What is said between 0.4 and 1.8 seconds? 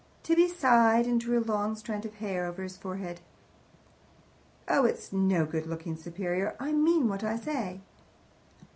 sighed, and drew a long